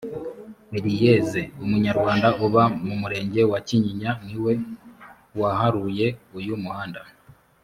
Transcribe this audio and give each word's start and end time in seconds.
elieze 0.77 1.41
umunyarwanda 1.63 2.27
uba 2.45 2.63
mu 2.85 2.93
murenge 3.01 3.41
wa 3.51 3.59
kinyinya 3.67 4.11
niwe 4.25 4.53
waharuye 5.39 6.07
uyu 6.39 6.55
muhanda 6.63 7.01